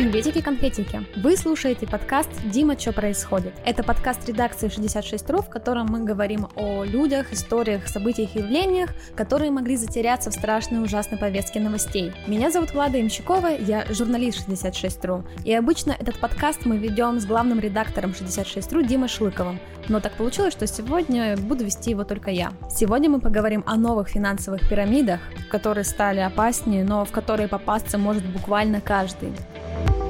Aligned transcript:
Приветики-конфетики! 0.00 1.02
Вы 1.16 1.36
слушаете 1.36 1.86
подкаст 1.86 2.30
«Дима, 2.46 2.78
что 2.78 2.90
происходит?». 2.94 3.52
Это 3.66 3.82
подкаст 3.82 4.26
редакции 4.26 4.68
66.ru, 4.68 5.42
в 5.42 5.50
котором 5.50 5.88
мы 5.88 6.04
говорим 6.04 6.48
о 6.56 6.84
людях, 6.84 7.34
историях, 7.34 7.86
событиях 7.86 8.34
и 8.34 8.38
явлениях, 8.38 8.94
которые 9.14 9.50
могли 9.50 9.76
затеряться 9.76 10.30
в 10.30 10.32
страшной 10.32 10.82
ужасной 10.82 11.18
повестке 11.18 11.60
новостей. 11.60 12.14
Меня 12.26 12.50
зовут 12.50 12.72
Влада 12.72 12.98
Имщикова, 12.98 13.48
я 13.48 13.84
журналист 13.90 14.48
66.ru, 14.48 15.22
и 15.44 15.52
обычно 15.52 15.94
этот 16.00 16.18
подкаст 16.18 16.64
мы 16.64 16.78
ведем 16.78 17.20
с 17.20 17.26
главным 17.26 17.60
редактором 17.60 18.12
66.ru 18.12 18.82
Димой 18.86 19.08
Шлыковым, 19.08 19.60
но 19.88 20.00
так 20.00 20.14
получилось, 20.14 20.54
что 20.54 20.66
сегодня 20.66 21.36
буду 21.36 21.66
вести 21.66 21.90
его 21.90 22.04
только 22.04 22.30
я. 22.30 22.54
Сегодня 22.70 23.10
мы 23.10 23.20
поговорим 23.20 23.64
о 23.66 23.76
новых 23.76 24.08
финансовых 24.08 24.66
пирамидах, 24.66 25.20
которые 25.50 25.84
стали 25.84 26.20
опаснее, 26.20 26.84
но 26.84 27.04
в 27.04 27.10
которые 27.10 27.48
попасться 27.48 27.98
может 27.98 28.24
буквально 28.24 28.80
каждый. 28.80 29.34
thank 29.72 29.90
you 29.90 30.09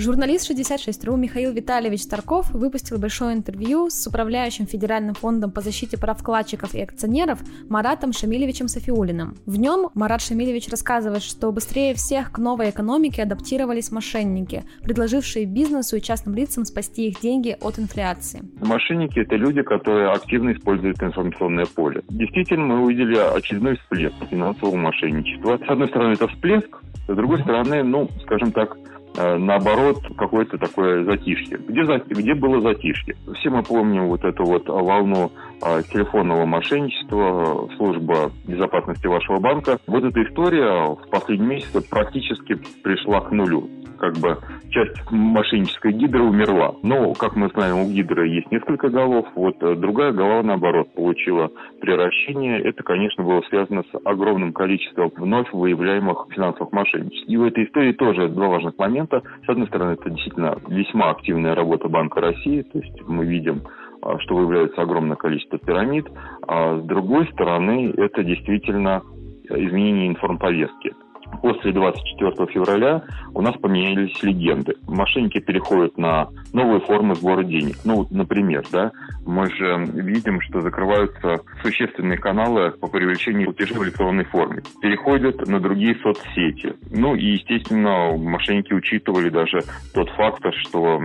Журналист 0.00 0.50
66.ru 0.50 1.18
Михаил 1.18 1.52
Витальевич 1.52 2.06
Тарков 2.06 2.50
выпустил 2.52 2.98
большое 2.98 3.34
интервью 3.34 3.90
с 3.90 4.06
управляющим 4.06 4.66
Федеральным 4.66 5.14
фондом 5.14 5.50
по 5.50 5.60
защите 5.60 5.98
прав 5.98 6.18
вкладчиков 6.18 6.74
и 6.74 6.80
акционеров 6.80 7.40
Маратом 7.68 8.14
Шамилевичем 8.14 8.66
Софиулиным. 8.66 9.34
В 9.44 9.58
нем 9.58 9.90
Марат 9.94 10.22
Шамилевич 10.22 10.70
рассказывает, 10.70 11.22
что 11.22 11.52
быстрее 11.52 11.92
всех 11.92 12.32
к 12.32 12.38
новой 12.38 12.70
экономике 12.70 13.24
адаптировались 13.24 13.92
мошенники, 13.92 14.64
предложившие 14.82 15.44
бизнесу 15.44 15.96
и 15.96 16.00
частным 16.00 16.34
лицам 16.34 16.64
спасти 16.64 17.08
их 17.08 17.20
деньги 17.20 17.54
от 17.60 17.78
инфляции. 17.78 18.40
Мошенники– 18.62 19.18
это 19.20 19.36
люди, 19.36 19.60
которые 19.60 20.12
активно 20.12 20.52
используют 20.52 21.02
информационное 21.02 21.66
поле. 21.66 22.02
Действительно, 22.08 22.64
мы 22.64 22.84
увидели 22.84 23.18
очередной 23.18 23.76
всплеск 23.76 24.16
финансового 24.30 24.76
мошенничества. 24.76 25.58
С 25.58 25.68
одной 25.68 25.88
стороны, 25.88 26.14
это 26.14 26.26
всплеск, 26.26 26.74
с 27.06 27.14
другой 27.14 27.42
стороны, 27.42 27.82
ну, 27.82 28.08
скажем 28.24 28.50
так, 28.52 28.78
наоборот, 29.16 29.98
какое-то 30.16 30.58
такое 30.58 31.04
затишье. 31.04 31.58
Где, 31.58 31.82
где 32.08 32.34
было 32.34 32.60
затишье? 32.60 33.16
Все 33.34 33.50
мы 33.50 33.62
помним 33.62 34.08
вот 34.08 34.24
эту 34.24 34.44
вот 34.44 34.68
волну 34.68 35.32
а, 35.62 35.82
телефонного 35.82 36.46
мошенничества, 36.46 37.68
служба 37.76 38.30
безопасности 38.46 39.06
вашего 39.06 39.38
банка. 39.40 39.78
Вот 39.86 40.04
эта 40.04 40.22
история 40.22 40.94
в 40.94 41.08
последние 41.10 41.56
месяцы 41.56 41.80
практически 41.88 42.54
пришла 42.82 43.20
к 43.20 43.30
нулю 43.32 43.68
как 44.00 44.16
бы 44.16 44.38
часть 44.70 44.96
мошеннической 45.10 45.92
гидры 45.92 46.22
умерла. 46.22 46.74
Но, 46.82 47.12
как 47.14 47.36
мы 47.36 47.48
знаем, 47.50 47.78
у 47.78 47.90
гидры 47.90 48.26
есть 48.28 48.50
несколько 48.50 48.88
голов. 48.88 49.26
Вот 49.34 49.62
э, 49.62 49.74
другая 49.76 50.12
голова, 50.12 50.42
наоборот, 50.42 50.92
получила 50.94 51.50
превращение. 51.80 52.60
Это, 52.60 52.82
конечно, 52.82 53.22
было 53.22 53.42
связано 53.42 53.82
с 53.82 54.00
огромным 54.04 54.52
количеством 54.52 55.12
вновь 55.16 55.52
выявляемых 55.52 56.26
финансовых 56.30 56.72
мошенничеств. 56.72 57.28
И 57.28 57.36
в 57.36 57.44
этой 57.44 57.64
истории 57.64 57.92
тоже 57.92 58.28
два 58.28 58.48
важных 58.48 58.76
момента. 58.78 59.22
С 59.44 59.48
одной 59.48 59.66
стороны, 59.68 59.92
это 59.92 60.10
действительно 60.10 60.56
весьма 60.66 61.10
активная 61.10 61.54
работа 61.54 61.88
Банка 61.88 62.20
России. 62.20 62.62
То 62.62 62.78
есть 62.78 63.02
мы 63.06 63.26
видим 63.26 63.62
а, 64.02 64.18
что 64.20 64.34
выявляется 64.34 64.80
огромное 64.80 65.16
количество 65.16 65.58
пирамид, 65.58 66.06
а 66.48 66.78
с 66.78 66.82
другой 66.84 67.28
стороны, 67.32 67.92
это 67.98 68.24
действительно 68.24 69.02
изменение 69.44 70.08
информповестки 70.08 70.94
после 71.42 71.72
24 71.72 72.46
февраля 72.52 73.02
у 73.34 73.40
нас 73.40 73.56
поменялись 73.56 74.22
легенды. 74.22 74.74
Мошенники 74.86 75.40
переходят 75.40 75.96
на 75.98 76.28
новые 76.52 76.80
формы 76.80 77.14
сбора 77.14 77.42
денег. 77.44 77.76
Ну, 77.84 78.06
например, 78.10 78.64
да, 78.72 78.92
мы 79.26 79.50
же 79.50 79.86
видим, 79.94 80.40
что 80.40 80.60
закрываются 80.60 81.40
существенные 81.62 82.18
каналы 82.18 82.72
по 82.72 82.88
привлечению 82.88 83.46
платежей 83.46 83.78
в 83.78 83.84
электронной 83.84 84.24
форме. 84.24 84.62
Переходят 84.80 85.46
на 85.46 85.60
другие 85.60 85.96
соцсети. 85.96 86.74
Ну 86.90 87.14
и, 87.14 87.32
естественно, 87.32 88.16
мошенники 88.16 88.72
учитывали 88.72 89.28
даже 89.28 89.60
тот 89.94 90.08
факт, 90.10 90.44
что 90.64 91.00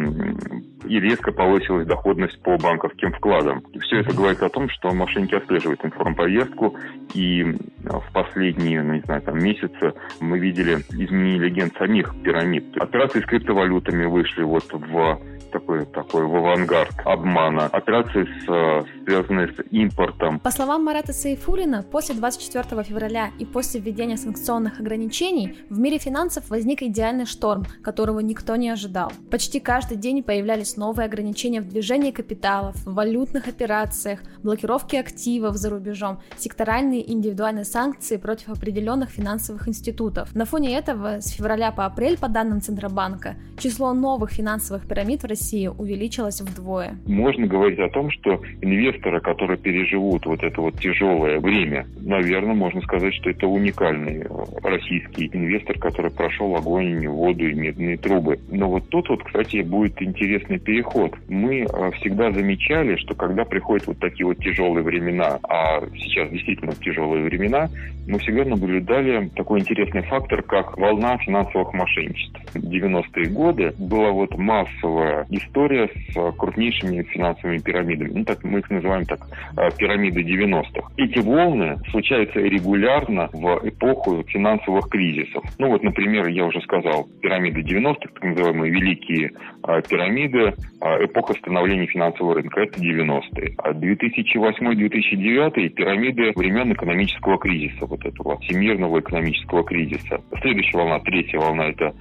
и 0.88 1.00
резко 1.00 1.32
повысилась 1.32 1.88
доходность 1.88 2.42
по 2.42 2.58
банковским 2.58 3.12
вкладам. 3.14 3.64
И 3.74 3.80
все 3.80 4.00
это 4.00 4.16
говорит 4.16 4.42
о 4.42 4.50
том, 4.50 4.70
что 4.70 4.94
мошенники 4.94 5.36
отслеживают 5.36 5.84
информповестку, 5.84 6.76
и 7.14 7.44
в 7.84 8.14
последние, 8.14 8.82
ну, 8.84 8.94
не 8.96 9.02
знаю, 9.02 9.22
там, 9.22 9.38
месяцы 9.38 9.94
мы 10.20 10.40
видели 10.40 10.76
изменение 10.90 11.40
легенд 11.40 11.76
самих 11.78 12.16
пирамид. 12.24 12.66
Операции 12.78 13.22
с 13.22 13.26
криптовалютами 13.26 14.06
вышли 14.06 14.44
вот 14.44 14.66
в 14.72 15.20
такой, 15.56 15.86
такой 15.86 16.26
в 16.26 16.36
авангард 16.36 16.94
обмана. 17.06 17.66
Операции, 17.68 18.28
с, 18.42 19.06
связанные 19.06 19.48
с 19.48 19.64
импортом. 19.72 20.40
По 20.40 20.52
словам 20.52 20.84
Марата 20.84 21.14
Сейфулина, 21.14 21.84
после 21.84 22.16
24 22.16 22.84
февраля 22.84 23.30
и 23.40 23.46
после 23.46 23.80
введения 23.80 24.18
санкционных 24.18 24.80
ограничений 24.82 25.58
в 25.70 25.80
мире 25.80 25.98
финансов 25.98 26.50
возник 26.50 26.82
идеальный 26.82 27.26
шторм, 27.26 27.66
которого 27.84 28.20
никто 28.20 28.58
не 28.58 28.70
ожидал. 28.70 29.12
Почти 29.32 29.60
каждый 29.60 29.98
день 29.98 30.24
появлялись 30.24 30.76
новые 30.76 31.06
ограничения 31.06 31.62
в 31.62 31.70
движении 31.70 32.12
капиталов, 32.12 32.76
валютных 32.86 33.48
операциях, 33.48 34.20
блокировки 34.44 34.98
активов 34.98 35.56
за 35.56 35.70
рубежом, 35.70 36.20
секторальные 36.38 37.02
и 37.02 37.14
индивидуальные 37.14 37.66
санкции 37.66 38.18
против 38.18 38.50
определенных 38.50 39.10
финансовых 39.10 39.70
институтов. 39.70 40.36
На 40.36 40.44
фоне 40.44 40.78
этого 40.78 41.22
с 41.22 41.30
февраля 41.30 41.72
по 41.72 41.86
апрель, 41.86 42.18
по 42.18 42.28
данным 42.28 42.62
Центробанка, 42.62 43.36
число 43.58 43.94
новых 43.94 44.32
финансовых 44.32 44.86
пирамид 44.88 45.24
в 45.24 45.28
России 45.28 45.45
России 45.46 45.68
увеличилась 45.68 46.42
вдвое. 46.42 46.98
Можно 47.06 47.46
говорить 47.46 47.78
о 47.78 47.90
том, 47.90 48.10
что 48.10 48.42
инвесторы, 48.62 49.22
которые 49.22 49.58
переживут 49.58 50.26
вот 50.26 50.42
это 50.42 50.60
вот 50.60 50.80
тяжелое 50.80 51.40
время, 51.40 51.86
наверное, 52.02 52.56
можно 52.56 52.82
сказать, 52.82 53.14
что 53.14 53.30
это 53.30 53.46
уникальный 53.46 54.24
э, 54.24 54.28
российский 54.64 55.30
инвестор, 55.32 55.78
который 55.78 56.10
прошел 56.10 56.56
огонь, 56.56 57.08
воду 57.08 57.48
и 57.48 57.54
медные 57.54 57.98
трубы. 57.98 58.40
Но 58.50 58.70
вот 58.70 58.90
тут 58.90 59.08
вот, 59.10 59.24
кстати, 59.24 59.62
будет 59.62 60.02
интересный 60.02 60.58
переход. 60.58 61.14
Мы 61.30 61.62
э, 61.62 61.92
всегда 62.00 62.32
замечали, 62.32 62.96
что 62.96 63.14
когда 63.14 63.46
приходят 63.46 63.86
вот 63.86 64.00
такие 64.00 64.26
вот 64.26 64.40
тяжелые 64.40 64.84
времена, 64.84 65.38
а 65.48 65.82
сейчас 65.96 66.28
действительно 66.32 66.74
тяжелые 66.74 67.24
времена, 67.24 67.70
мы 68.08 68.18
всегда 68.18 68.46
наблюдали 68.46 69.30
такой 69.36 69.60
интересный 69.60 70.02
фактор, 70.02 70.42
как 70.42 70.76
волна 70.78 71.18
финансовых 71.20 71.72
мошенничеств. 71.74 72.40
90-е 72.56 73.30
годы 73.30 73.76
была 73.78 74.10
вот 74.12 74.36
массовая 74.38 75.28
история 75.38 75.88
с 75.88 76.18
э, 76.18 76.32
крупнейшими 76.38 77.04
финансовыми 77.04 77.58
пирамидами. 77.60 78.12
Ну, 78.14 78.26
так 78.26 78.44
мы 78.44 78.60
их 78.60 78.70
называем 78.70 79.06
так, 79.06 79.20
э, 79.58 79.70
пирамиды 79.78 80.22
90-х. 80.22 80.92
Эти 80.98 81.20
волны 81.20 81.78
случаются 81.92 82.40
регулярно 82.40 83.30
в 83.34 83.62
эпоху 83.64 84.24
финансовых 84.28 84.90
кризисов. 84.90 85.44
Ну, 85.60 85.70
вот, 85.70 85.84
например, 85.84 86.28
я 86.28 86.46
уже 86.46 86.62
сказал, 86.62 87.08
пирамиды 87.22 87.62
90-х, 87.62 88.10
так 88.14 88.24
называемые 88.24 88.72
великие 88.72 89.32
э, 89.68 89.82
пирамиды, 89.90 90.54
эпоха 90.82 91.34
становления 91.34 91.88
финансового 91.88 92.36
рынка, 92.36 92.62
это 92.62 92.80
90-е. 92.80 93.56
А 93.58 93.72
2008-2009 93.72 95.70
пирамиды 95.70 96.32
времен 96.36 96.74
экономического 96.74 97.40
кризиса, 97.40 97.86
вот 97.86 98.06
этого 98.06 98.40
всемирного 98.42 99.00
экономического 99.00 99.64
кризиса. 99.64 100.22
Следующая 100.42 100.78
волна, 100.78 101.00
третья 101.00 101.40
волна, 101.40 101.70
это 101.70 101.94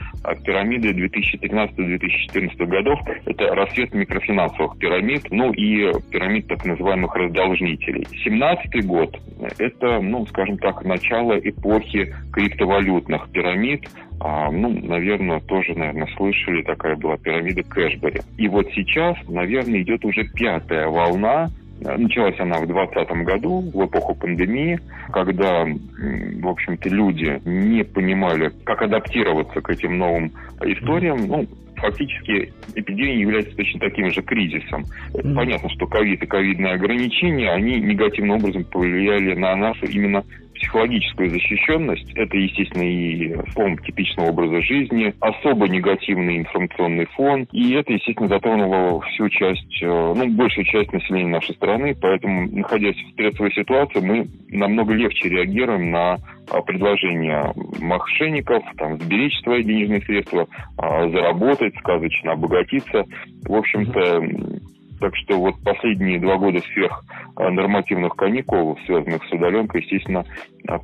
пирамиды 0.45 0.91
2013-2014 0.91 2.67
годов, 2.67 3.01
это 3.25 3.55
рассвет 3.55 3.95
микрофинансовых 3.95 4.79
пирамид, 4.79 5.27
ну 5.31 5.53
и 5.53 5.93
пирамид 6.11 6.49
так 6.49 6.65
называемых 6.65 7.15
раздолжнителей. 7.15 8.07
17 8.25 8.87
год– 8.87 9.17
это, 9.59 10.01
ну, 10.01 10.27
скажем 10.27 10.59
так, 10.59 10.85
начало 10.85 11.39
эпохи 11.39 12.15
криптовалютных 12.33 13.31
пирамид, 13.31 13.89
а, 14.21 14.51
ну, 14.51 14.69
наверное, 14.71 15.41
тоже, 15.41 15.75
наверное, 15.75 16.09
слышали, 16.17 16.63
такая 16.63 16.97
была 16.97 17.17
пирамида 17.17 17.63
Кэшбери. 17.63 18.21
И 18.39 18.49
вот 18.49 18.67
сейчас, 18.75 19.17
наверное, 19.29 19.83
идет 19.83 20.05
уже 20.05 20.25
пятая 20.25 20.87
волна 20.89 21.51
Началась 21.81 22.39
она 22.39 22.61
в 22.61 22.67
2020 22.67 23.25
году, 23.25 23.61
в 23.73 23.85
эпоху 23.85 24.15
пандемии, 24.15 24.79
когда, 25.13 25.65
в 25.65 26.49
общем-то, 26.49 26.89
люди 26.89 27.41
не 27.45 27.85
понимали, 27.85 28.53
как 28.65 28.83
адаптироваться 28.83 29.61
к 29.61 29.69
этим 29.71 29.99
новым 29.99 30.33
историям. 30.63 31.27
Ну, 31.27 31.47
фактически 31.85 32.53
эпидемия 32.75 33.21
является 33.21 33.55
точно 33.57 33.81
таким 33.81 34.11
же 34.11 34.23
кризисом. 34.23 34.85
Mm-hmm. 35.13 35.35
Понятно, 35.35 35.69
что 35.71 35.87
ковид 35.87 36.23
и 36.23 36.27
ковидные 36.27 36.75
ограничения, 36.75 37.51
они 37.51 37.79
негативным 37.81 38.39
образом 38.39 38.65
повлияли 38.65 39.35
на 39.35 39.55
нашу 39.55 39.87
именно 39.87 40.25
психологическую 40.65 41.31
защищенность. 41.31 42.11
Это, 42.15 42.37
естественно, 42.37 42.83
и 42.83 43.35
слом 43.53 43.77
типичного 43.79 44.29
образа 44.29 44.61
жизни, 44.63 45.15
особо 45.21 45.69
негативный 45.69 46.39
информационный 46.39 47.07
фон. 47.07 47.47
И 47.53 47.75
это, 47.75 47.93
естественно, 47.93 48.29
затронуло 48.29 49.01
всю 49.03 49.29
часть, 49.29 49.83
э, 49.83 49.87
ну, 49.87 50.29
большую 50.31 50.65
часть 50.65 50.93
населения 50.93 51.31
нашей 51.31 51.55
страны. 51.55 51.95
Поэтому, 52.01 52.49
находясь 52.51 52.97
в 52.97 53.13
стрессовой 53.13 53.53
ситуации, 53.53 54.01
мы 54.01 54.27
намного 54.49 54.95
легче 54.95 55.29
реагируем 55.29 55.91
на 55.91 56.17
а, 56.51 56.61
предложения 56.63 57.53
мошенников, 57.81 58.63
там, 58.77 58.99
сберечь 59.01 59.39
свои 59.43 59.63
денежные 59.63 60.01
средства, 60.03 60.47
а, 60.79 61.09
заработать, 61.09 61.75
сказочно 61.79 62.33
обогатиться. 62.33 63.05
В 63.45 63.55
общем-то, 63.55 64.23
так 65.05 65.15
что 65.17 65.39
вот 65.39 65.57
последние 65.63 66.19
два 66.19 66.39
года 66.39 66.61
сверх 66.73 67.05
нормативных 67.37 68.17
каникул, 68.17 68.79
связанных 68.87 69.23
с 69.25 69.33
удаленкой, 69.33 69.83
естественно, 69.83 70.25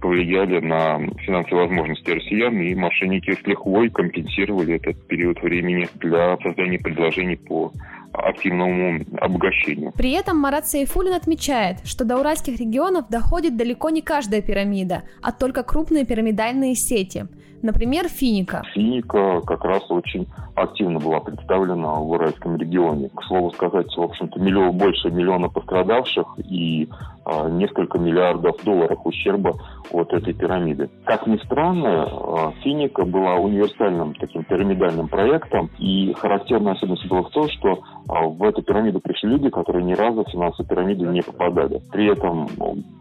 повлияли 0.02 0.60
на 0.60 0.98
финансовые 1.24 1.68
возможности 1.68 2.10
россиян, 2.10 2.60
и 2.60 2.74
мошенники 2.74 3.32
с 3.32 3.46
лихвой 3.46 3.88
компенсировали 3.88 4.74
этот 4.74 5.06
период 5.06 5.40
времени 5.40 5.88
для 5.94 6.36
создания 6.42 6.78
предложений 6.78 7.36
по 7.36 7.72
активному 8.12 9.00
обогащению. 9.18 9.92
При 9.92 10.12
этом 10.12 10.36
Марат 10.36 10.68
Сейфулин 10.68 11.14
отмечает, 11.14 11.78
что 11.84 12.04
до 12.04 12.18
уральских 12.18 12.60
регионов 12.60 13.08
доходит 13.08 13.56
далеко 13.56 13.88
не 13.88 14.02
каждая 14.02 14.42
пирамида, 14.42 15.04
а 15.22 15.32
только 15.32 15.62
крупные 15.62 16.04
пирамидальные 16.04 16.74
сети. 16.74 17.26
Например, 17.62 18.08
Финика. 18.08 18.62
Финика 18.74 19.40
как 19.46 19.64
раз 19.64 19.90
очень 19.90 20.26
активно 20.54 20.98
была 20.98 21.20
представлена 21.20 21.94
в 21.94 22.10
Уральском 22.10 22.56
регионе. 22.56 23.10
К 23.10 23.22
слову 23.24 23.50
сказать, 23.52 23.94
в 23.94 24.00
общем-то, 24.00 24.40
миллион, 24.40 24.76
больше 24.76 25.10
миллиона 25.10 25.48
пострадавших 25.48 26.26
и 26.48 26.88
а, 27.24 27.48
несколько 27.50 27.98
миллиардов 27.98 28.56
долларов 28.64 28.98
ущерба 29.04 29.54
от 29.92 30.12
этой 30.12 30.32
пирамиды. 30.32 30.88
Как 31.04 31.26
ни 31.26 31.36
странно, 31.44 32.04
а, 32.04 32.52
Финика 32.62 33.04
была 33.04 33.34
универсальным 33.34 34.14
таким 34.14 34.44
пирамидальным 34.44 35.08
проектом, 35.08 35.68
и 35.78 36.14
характерная 36.14 36.72
особенность 36.72 37.06
была 37.08 37.22
в 37.22 37.30
том, 37.30 37.48
что 37.50 37.80
а, 38.08 38.26
в 38.26 38.42
эту 38.42 38.62
пирамиду 38.62 39.00
пришли 39.00 39.28
люди, 39.28 39.50
которые 39.50 39.84
ни 39.84 39.92
разу 39.92 40.24
в 40.24 40.30
финансовую 40.30 40.68
пирамиду 40.68 41.10
не 41.10 41.20
попадали. 41.20 41.80
При 41.92 42.10
этом 42.10 42.48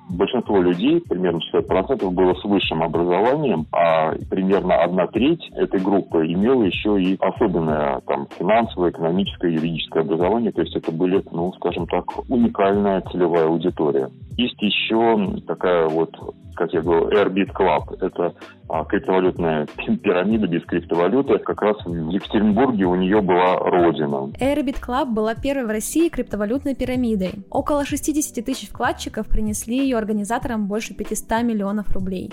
большинство 0.09 0.61
людей, 0.61 1.01
примерно 1.01 1.39
60%, 1.53 2.09
было 2.11 2.33
с 2.33 2.44
высшим 2.44 2.83
образованием, 2.83 3.67
а 3.71 4.13
примерно 4.29 4.48
одна 4.53 5.07
треть 5.07 5.49
этой 5.55 5.79
группы 5.79 6.25
имела 6.25 6.63
еще 6.63 7.01
и 7.01 7.17
особенное 7.19 8.01
там, 8.01 8.27
финансовое, 8.37 8.91
экономическое, 8.91 9.51
юридическое 9.51 10.03
образование. 10.03 10.51
То 10.51 10.61
есть 10.61 10.75
это 10.75 10.91
были, 10.91 11.23
ну, 11.31 11.53
скажем 11.53 11.87
так, 11.87 12.05
уникальная 12.29 13.01
целевая 13.11 13.45
аудитория. 13.45 14.09
Есть 14.37 14.61
еще 14.61 15.41
такая 15.47 15.87
вот, 15.87 16.15
как 16.55 16.71
я 16.73 16.81
говорил, 16.81 17.09
Airbit 17.09 17.51
Club. 17.53 17.97
Это 17.99 18.33
а, 18.69 18.85
криптовалютная 18.85 19.67
пирамида 20.01 20.47
без 20.47 20.63
криптовалюты. 20.63 21.39
Как 21.39 21.61
раз 21.61 21.77
в 21.85 22.09
Екатеринбурге 22.09 22.85
у 22.85 22.95
нее 22.95 23.21
была 23.21 23.57
родина. 23.57 24.31
Airbit 24.39 24.77
Club 24.85 25.13
была 25.13 25.35
первой 25.35 25.65
в 25.65 25.69
России 25.69 26.07
криптовалютной 26.09 26.75
пирамидой. 26.75 27.31
Около 27.49 27.83
60 27.83 28.45
тысяч 28.45 28.69
вкладчиков 28.69 29.27
принесли 29.27 29.77
ее 29.77 29.97
организаторам 29.97 30.67
больше 30.67 30.93
500 30.93 31.43
миллионов 31.43 31.91
рублей. 31.91 32.31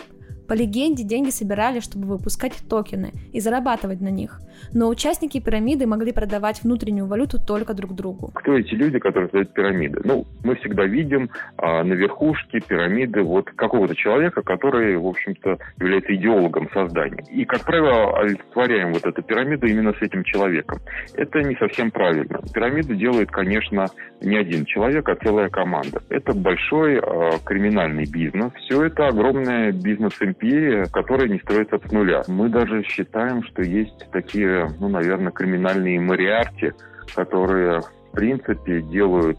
По 0.49 0.53
легенде, 0.55 1.03
деньги 1.03 1.31
собирали, 1.31 1.81
чтобы 1.81 2.07
выпускать 2.07 2.55
токены 2.69 3.13
и 3.33 3.41
зарабатывать 3.41 4.01
на 4.01 4.11
них. 4.11 4.41
Но 4.73 4.89
участники 4.89 5.41
пирамиды 5.41 5.87
могли 5.87 6.13
продавать 6.13 6.63
внутреннюю 6.63 7.07
валюту 7.07 7.39
только 7.45 7.75
друг 7.75 7.95
другу. 7.95 8.31
Кто 8.35 8.57
эти 8.57 8.75
люди, 8.75 8.99
которые 8.99 9.27
создают 9.27 9.53
пирамиды? 9.53 10.01
Ну, 10.05 10.25
мы 10.45 10.55
всегда 10.57 10.85
видим 10.85 11.31
а, 11.59 11.83
на 11.83 11.95
верхушке 11.95 12.61
пирамиды 12.61 13.23
вот 13.23 13.51
какого-то 13.51 13.95
человека, 13.97 14.43
который, 14.43 14.97
в 14.97 15.07
общем-то, 15.07 15.59
является 15.79 16.15
идеологом 16.15 16.71
создания. 16.73 17.25
И, 17.31 17.45
как 17.45 17.65
правило, 17.65 18.19
олицетворяем 18.21 18.93
вот 18.93 19.05
эту 19.05 19.23
пирамиду 19.23 19.67
именно 19.67 19.93
с 19.93 20.01
этим 20.01 20.23
человеком. 20.25 20.79
Это 21.15 21.43
не 21.43 21.57
совсем 21.57 21.91
правильно. 21.91 22.41
Пирамиду 22.55 22.95
делает, 22.95 23.31
конечно, 23.31 23.87
не 24.23 24.37
один 24.37 24.65
человек, 24.65 25.09
а 25.09 25.17
целая 25.17 25.49
команда. 25.49 26.03
Это 26.09 26.33
большой 26.33 26.99
а, 26.99 27.39
криминальный 27.45 28.07
бизнес. 28.07 28.53
Все 28.65 28.85
это 28.85 29.09
огромная 29.09 29.73
бизнес-империя 29.73 30.36
империя, 30.37 30.87
которая 30.87 31.29
не 31.29 31.39
строится 31.39 31.79
с 31.79 31.93
нуля. 31.93 32.23
Мы 32.29 32.49
даже 32.49 32.83
считаем, 32.85 33.43
что 33.45 33.63
есть 33.63 34.11
такие, 34.13 34.69
ну, 34.79 34.89
наверное, 34.89 35.33
криминальные 35.33 36.01
мариарти, 36.01 36.73
которые, 37.15 37.81
в 37.81 38.13
принципе, 38.13 38.83
делают 38.83 39.39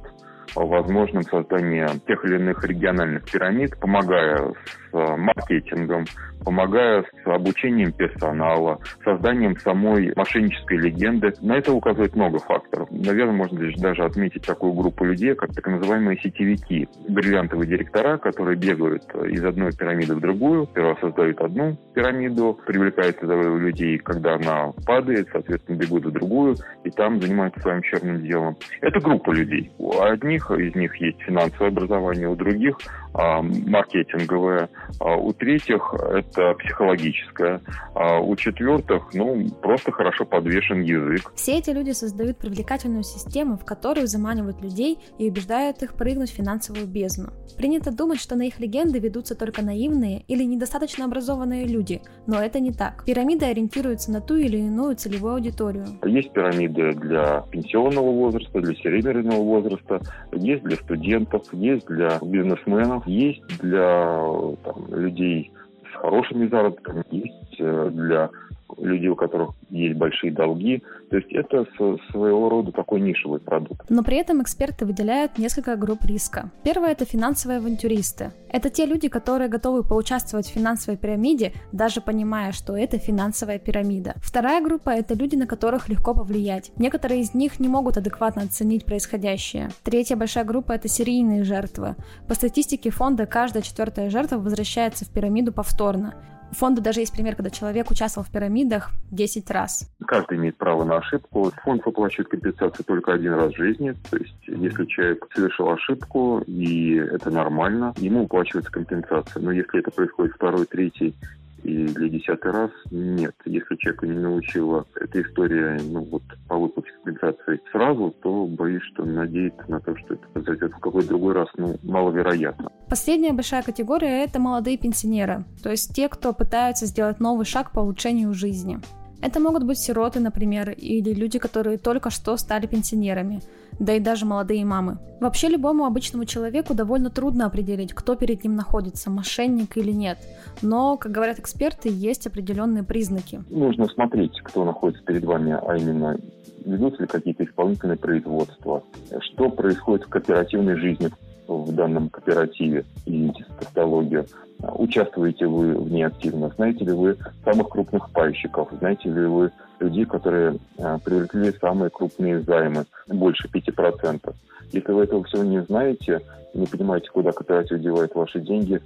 возможным 0.56 1.24
создание 1.24 1.88
тех 2.08 2.24
или 2.26 2.36
иных 2.36 2.64
региональных 2.64 3.26
пирамид, 3.26 3.78
помогая 3.80 4.54
с 4.92 5.18
маркетингом, 5.18 6.06
помогая 6.44 7.04
с 7.04 7.28
обучением 7.28 7.92
персонала, 7.92 8.80
созданием 9.04 9.58
самой 9.58 10.14
мошеннической 10.16 10.78
легенды. 10.78 11.34
На 11.42 11.58
это 11.58 11.74
указывает 11.74 12.16
много 12.16 12.40
факторов. 12.40 12.90
Наверное, 12.90 13.34
можно 13.34 13.60
лишь 13.60 13.76
даже 13.76 14.04
отметить 14.04 14.46
такую 14.46 14.74
группу 14.74 15.04
людей, 15.04 15.36
как 15.36 15.54
так 15.54 15.68
называемые 15.68 16.18
сетевики, 16.20 16.88
бриллиантовые 17.10 17.68
директора, 17.68 18.18
которые 18.18 18.58
бегают 18.58 19.04
из 19.30 19.44
одной 19.44 19.72
пирамиды 19.74 20.16
в 20.16 20.22
другую, 20.22 20.66
сперва 20.68 20.96
создают 21.02 21.42
одну 21.42 21.78
пирамиду, 21.94 22.58
привлекают 22.66 23.22
людей, 23.22 23.98
когда 23.98 24.36
она 24.36 24.72
падает, 24.86 25.28
соответственно, 25.32 25.78
бегут 25.78 26.06
в 26.06 26.12
другую, 26.12 26.56
и 26.84 26.90
там 26.92 27.22
занимаются 27.22 27.60
своим 27.62 27.82
черным 27.82 28.22
делом. 28.22 28.56
Это 28.82 29.00
группа 29.00 29.32
людей. 29.32 29.72
У 29.78 30.00
одних 30.38 30.51
из 30.51 30.75
них 30.75 30.95
есть 31.01 31.19
финансовое 31.22 31.69
образование, 31.69 32.28
у 32.28 32.36
других 32.36 32.78
а, 33.13 33.42
маркетинговое, 33.42 34.69
а 35.00 35.15
у 35.15 35.33
третьих 35.33 35.94
это 35.94 36.54
психологическое, 36.56 37.62
а 37.94 38.19
у 38.19 38.36
четвертых, 38.36 39.13
ну, 39.13 39.48
просто 39.62 39.92
хорошо 39.92 40.25
подвешен 40.25 40.81
язык. 40.81 41.31
Все 41.36 41.57
эти 41.57 41.69
люди 41.71 41.92
создают 41.92 42.38
привлекательную 42.38 43.04
систему, 43.04 43.57
в 43.57 43.65
которую 43.65 44.07
заманивают 44.07 44.62
людей 44.62 45.00
и 45.18 45.30
убеждают 45.30 45.81
их 45.83 45.94
прыгнуть 45.94 46.31
в 46.31 46.36
финансовую 46.36 46.88
бездну. 46.88 47.30
Принято 47.57 47.95
думать, 47.95 48.19
что 48.19 48.36
на 48.36 48.44
их 48.44 48.59
легенды 48.59 49.00
ведутся 49.00 49.36
только 49.36 49.63
наивные 49.63 50.24
или 50.27 50.44
недостаточно 50.44 51.06
образованные 51.06 51.65
люди, 51.65 52.01
но 52.27 52.42
это 52.42 52.60
не 52.60 52.71
так. 52.71 53.03
Пирамиды 53.06 53.45
ориентируются 53.45 54.12
на 54.12 54.21
ту 54.21 54.36
или 54.36 54.57
иную 54.57 54.95
целевую 54.95 55.36
аудиторию. 55.36 55.86
Есть 56.06 56.31
пирамиды 56.31 56.94
для 56.94 57.42
пенсионного 57.51 58.12
возраста, 58.12 58.62
для 58.62 58.75
серебряного 58.75 59.42
возраста, 59.42 60.01
есть 60.31 60.63
для 60.63 60.75
студентов, 60.75 61.44
есть 61.51 61.88
для 61.88 62.19
бизнесменов, 62.21 63.06
есть 63.07 63.45
для 63.59 64.21
там, 64.63 64.86
людей 64.89 65.51
с 65.92 65.95
хорошими 66.00 66.48
заработками, 66.48 67.04
есть 67.12 67.56
э, 67.59 67.89
для 67.92 68.30
людей, 68.77 69.09
у 69.09 69.15
которых 69.15 69.51
есть 69.69 69.98
большие 69.98 70.31
долги. 70.31 70.84
То 71.10 71.18
есть 71.18 71.31
это 71.31 71.66
своего 72.12 72.50
рода 72.50 72.72
такой 72.72 73.00
нишевый 73.00 73.40
продукт. 73.40 73.90
Но 73.90 74.04
при 74.04 74.18
этом 74.18 74.42
эксперты 74.42 74.86
выделяют 74.86 75.38
несколько 75.38 75.75
групп 75.75 76.04
риска. 76.06 76.52
Первое– 76.64 76.92
это 76.92 77.06
финансовые 77.06 77.60
авантюристы. 77.60 78.31
Это 78.50 78.69
те 78.69 78.86
люди, 78.86 79.08
которые 79.08 79.50
готовы 79.50 79.84
поучаствовать 79.84 80.48
в 80.48 80.54
финансовой 80.54 80.98
пирамиде, 80.98 81.54
даже 81.72 82.02
понимая, 82.02 82.52
что 82.52 82.75
это 82.75 82.98
финансовая 82.98 83.58
пирамида. 83.58 84.16
Вторая 84.18 84.62
группа– 84.62 84.90
это 84.92 85.14
люди, 85.14 85.36
на 85.36 85.48
которых 85.48 85.88
легко 85.88 86.13
повлиять. 86.13 86.72
Некоторые 86.78 87.22
из 87.22 87.34
них 87.34 87.60
не 87.60 87.70
могут 87.70 87.98
адекватно 87.98 88.44
оценить 88.44 88.86
происходящее. 88.86 89.70
Третья 89.84 90.16
большая 90.16 90.44
группа– 90.44 90.72
это 90.74 90.90
серийные 90.90 91.44
жертвы. 91.44 91.96
По 92.27 92.36
статистике 92.36 92.89
фонда, 92.89 93.25
каждая 93.25 93.63
четвертая 93.63 94.10
жертва 94.10 94.38
возвращается 94.38 95.06
в 95.06 95.10
пирамиду 95.10 95.53
повторно. 95.53 96.15
У 96.50 96.56
фонда 96.56 96.82
даже 96.82 97.01
есть 97.01 97.12
пример, 97.12 97.36
когда 97.36 97.50
человек 97.50 97.91
участвовал 97.91 98.25
в 98.25 98.32
пирамидах 98.32 98.91
10 99.12 99.51
раз. 99.51 99.57
Каждый 100.06 100.38
имеет 100.38 100.58
право 100.58 100.84
на 100.84 100.98
ошибку. 100.98 101.52
Фонд 101.64 101.86
выплачивает 101.86 102.30
компенсацию 102.30 102.86
только 102.86 103.14
один 103.14 103.34
раз 103.34 103.54
в 103.54 103.58
жизни. 103.58 103.94
То 104.10 104.18
есть, 104.18 104.36
если 104.48 104.86
человек 104.86 105.26
совершил 105.34 105.70
ошибку, 105.70 106.44
и 106.46 106.96
это 106.96 107.30
нормально, 107.30 107.94
ему 107.98 108.22
выплачивается 108.22 108.72
компенсация. 108.72 109.42
Но 109.42 109.52
если 109.52 109.80
это 109.80 109.92
происходит 109.92 110.36
второй, 110.36 110.66
третий 110.66 111.16
и 111.64 111.86
для 111.88 112.10
десятый 112.10 112.52
раз 112.52 112.72
нет. 112.92 113.36
Если 113.46 113.76
человека 113.76 114.08
не 114.08 114.18
научила 114.18 114.86
эта 114.96 115.22
история 115.22 115.80
ну, 115.84 116.02
вот, 116.04 116.24
по 116.48 116.58
выплате 116.58 116.92
компенсации 117.04 117.60
сразу, 117.72 118.16
то 118.22 118.46
боюсь, 118.46 118.84
что 118.94 119.04
надеяться 119.04 119.64
на 119.68 119.80
то, 119.80 119.96
что 119.98 120.14
это 120.14 120.28
произойдет 120.30 120.72
в 120.74 120.80
какой-то 120.80 121.10
другой 121.10 121.34
раз, 121.34 121.50
ну, 121.58 121.76
маловероятно. 121.84 122.72
Последняя 122.90 123.34
большая 123.34 123.64
категория– 123.64 124.24
это 124.26 124.40
молодые 124.40 124.78
пенсионеры, 124.78 125.44
то 125.62 125.70
есть 125.70 125.94
те, 125.94 126.08
кто 126.08 126.34
пытаются 126.34 126.86
сделать 126.86 127.20
новый 127.20 127.46
шаг 127.46 127.72
по 127.72 127.80
улучшению 127.80 128.34
жизни. 128.34 128.80
Это 129.21 129.39
могут 129.39 129.63
быть 129.63 129.79
сироты, 129.79 130.19
например, 130.19 130.69
или 130.69 131.13
люди, 131.13 131.39
которые 131.39 131.77
только 131.77 132.09
что 132.09 132.38
стали 132.38 132.67
пенсионерами, 132.67 133.41
да 133.79 133.93
и 133.93 134.00
даже 134.00 134.25
молодые 134.25 134.63
мамы. 134.63 135.00
Вообще 135.19 135.47
любому 135.47 135.86
обычному 135.86 136.25
человеку 136.25 136.74
довольно 136.75 137.09
трудно 137.09 137.47
определить, 137.47 137.93
кто 137.93 138.15
перед 138.15 138.43
ним 138.43 138.55
находится, 138.55 139.09
мошенник 139.09 139.75
или 139.77 139.91
нет. 139.91 140.19
Но, 140.62 140.97
как 140.97 141.12
говорят 141.12 141.39
эксперты, 141.39 141.89
есть 141.89 142.27
определенные 142.27 142.83
признаки. 142.83 143.43
Нужно 143.50 143.88
смотреть, 143.88 144.39
кто 144.43 144.63
находится 144.65 145.03
перед 145.03 145.24
вами, 145.24 145.57
а 145.59 145.75
именно 145.75 146.17
ведутся 146.65 147.03
ли 147.03 147.07
какие-то 147.07 147.43
исполнительные 147.43 147.97
производства, 147.97 148.83
что 149.21 149.50
происходит 149.50 150.05
в 150.05 150.09
кооперативной 150.09 150.75
жизни 150.77 151.09
в 151.48 151.74
данном 151.74 152.10
кооперативе, 152.10 152.86
за 153.06 153.34
тавтологию, 153.60 154.25
Участвуете 154.60 155.46
вы 155.46 155.75
в 155.75 155.92
ней 155.92 156.04
активно? 156.04 156.50
Знаете 156.56 156.84
ли 156.84 156.92
вы 156.92 157.16
самых 157.46 157.70
крупных 157.70 158.10
пайщиков? 158.10 158.70
Знаете 158.80 159.10
ли 159.10 159.25
вы 159.27 159.51
людей, 159.80 160.06
которые 160.06 160.58
а, 160.80 160.98
привлекли 160.98 161.51
самые 161.60 161.92
крупные 161.92 162.42
займы, 162.42 162.86
больше 163.08 163.48
5%? 163.48 164.34
Если 164.72 164.92
вы 164.92 165.04
этого 165.04 165.24
всего 165.25 165.44
не 165.44 165.62
знаете, 165.62 166.22
не 166.56 166.66
понимаете, 166.66 167.10
куда 167.12 167.32
кооператив 167.32 167.80
девает 167.80 168.16
ваши 168.16 168.39
деньги, 168.39 168.82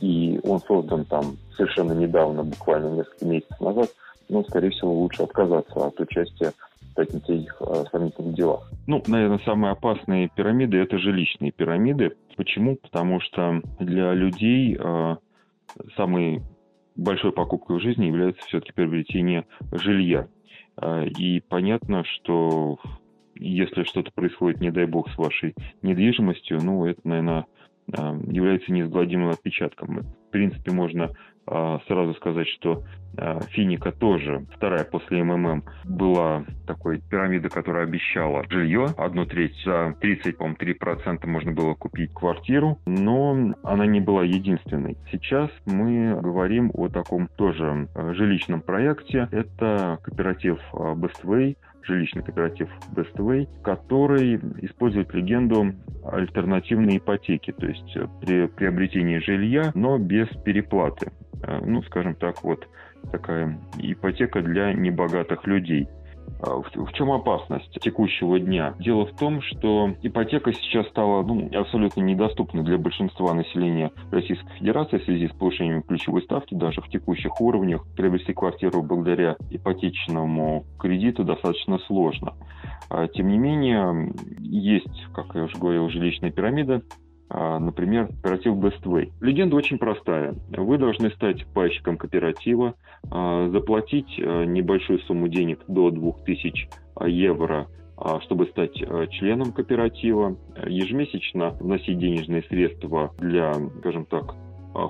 и 0.00 0.40
он 0.42 0.60
создан 0.60 1.04
там 1.04 1.36
совершенно 1.56 1.92
недавно, 1.92 2.42
буквально 2.42 2.96
несколько 2.96 3.24
месяцев 3.24 3.60
назад, 3.60 3.90
ну, 4.28 4.44
скорее 4.44 4.70
всего, 4.70 4.92
лучше 4.92 5.22
отказаться 5.22 5.86
от 5.86 6.00
участия 6.00 6.52
на 6.96 7.02
этих 7.02 7.60
сомнительных 7.90 8.34
делах. 8.34 8.70
Ну, 8.86 9.02
наверное, 9.06 9.40
самые 9.44 9.72
опасные 9.72 10.28
пирамиды– 10.34 10.76
это 10.78 10.98
жилищные 10.98 11.52
пирамиды. 11.52 12.12
Почему? 12.36 12.76
Потому 12.76 13.20
что 13.20 13.60
для 13.78 14.12
людей 14.14 14.78
самой 15.96 16.42
большой 16.96 17.32
покупкой 17.32 17.78
в 17.78 17.82
жизни 17.82 18.06
является 18.06 18.46
все-таки 18.46 18.72
приобретение 18.72 19.46
жилья. 19.72 20.28
И 21.18 21.42
понятно, 21.48 22.04
что 22.04 22.78
если 23.34 23.84
что-то 23.84 24.10
происходит, 24.12 24.60
не 24.60 24.70
дай 24.70 24.86
бог, 24.86 25.10
с 25.10 25.16
вашей 25.16 25.54
недвижимостью, 25.82 26.58
ну, 26.62 26.84
это, 26.84 27.00
наверное, 27.04 27.46
является 27.86 28.72
неизгладимым 28.72 29.30
отпечатком. 29.30 30.00
В 30.00 30.30
принципе, 30.30 30.70
можно 30.70 31.10
сразу 31.46 32.14
сказать, 32.14 32.48
что 32.48 32.84
а, 33.16 33.40
Финика 33.50 33.92
тоже, 33.92 34.46
вторая 34.54 34.84
после 34.84 35.22
МММ, 35.22 35.64
была 35.84 36.44
такой 36.66 37.00
пирамида, 37.00 37.48
которая 37.50 37.84
обещала 37.84 38.44
жилье. 38.48 38.86
Одну 38.96 39.26
треть 39.26 39.56
за 39.64 39.94
30, 40.00 40.36
по-моему, 40.36 40.56
3% 40.58 41.26
можно 41.26 41.52
было 41.52 41.74
купить 41.74 42.12
квартиру, 42.12 42.78
но 42.86 43.54
она 43.62 43.86
не 43.86 44.00
была 44.00 44.24
единственной. 44.24 44.96
Сейчас 45.10 45.50
мы 45.66 46.18
говорим 46.20 46.70
о 46.74 46.88
таком 46.88 47.28
тоже 47.36 47.88
а, 47.94 48.14
жилищном 48.14 48.62
проекте. 48.62 49.28
Это 49.30 49.98
кооператив 50.02 50.58
Bestway, 50.72 51.56
жилищный 51.82 52.22
кооператив 52.22 52.68
Bestway, 52.94 53.46
который 53.62 54.36
использует 54.62 55.12
легенду 55.12 55.74
альтернативной 56.04 56.98
ипотеки, 56.98 57.52
то 57.52 57.66
есть 57.66 57.96
при 58.20 58.46
приобретении 58.46 59.18
жилья, 59.18 59.72
но 59.74 59.98
без 59.98 60.28
переплаты. 60.44 61.12
Э, 61.42 61.60
ну, 61.64 61.82
скажем 61.82 62.14
так, 62.14 62.42
вот 62.42 62.66
такая 63.10 63.58
ипотека 63.78 64.42
для 64.42 64.72
небогатых 64.72 65.46
людей. 65.46 65.88
А 66.40 66.60
в, 66.60 66.92
чем 66.92 67.12
опасность 67.12 67.70
текущего 67.80 68.38
дня? 68.38 68.74
Дело 68.78 69.06
в 69.06 69.16
том, 69.16 69.42
что 69.42 69.94
ипотека 70.02 70.52
сейчас 70.52 70.88
стала 70.88 71.22
ну, 71.22 71.48
абсолютно 71.54 72.00
недоступна 72.00 72.64
для 72.64 72.78
большинства 72.78 73.32
населения 73.32 73.92
Российской 74.10 74.52
Федерации 74.58 74.98
в 74.98 75.04
связи 75.04 75.28
с 75.28 75.32
повышением 75.32 75.82
ключевой 75.82 76.22
ставки. 76.22 76.54
Даже 76.54 76.80
в 76.80 76.88
текущих 76.88 77.40
уровнях 77.40 77.84
приобрести 77.96 78.32
квартиру 78.32 78.82
благодаря 78.82 79.36
ипотечному 79.50 80.64
кредиту 80.78 81.24
достаточно 81.24 81.78
сложно. 81.86 82.34
А, 82.90 83.06
тем 83.08 83.28
не 83.28 83.38
менее, 83.38 84.12
есть, 84.38 85.06
как 85.14 85.34
я 85.34 85.44
уже 85.44 85.56
говорил, 85.58 85.88
жилищная 85.90 86.30
пирамида, 86.30 86.82
например, 87.58 88.08
кооператив 88.08 88.54
Bestway. 88.54 89.10
Легенда 89.20 89.56
очень 89.56 89.78
простая. 89.78 90.34
Вы 90.50 90.76
должны 90.78 91.10
стать 91.10 91.46
пайщиком 91.54 91.96
кооператива, 91.96 92.74
а, 93.10 93.48
заплатить 93.48 94.18
а, 94.18 94.44
небольшую 94.44 94.98
сумму 95.00 95.28
денег 95.28 95.60
до 95.68 95.90
2000 95.90 96.68
евро 97.06 97.68
чтобы 98.24 98.46
стать 98.46 98.74
членом 99.10 99.52
кооператива, 99.52 100.36
ежемесячно 100.66 101.50
вносить 101.60 101.98
денежные 101.98 102.42
средства 102.42 103.12
для, 103.18 103.54
скажем 103.78 104.06
так, 104.06 104.34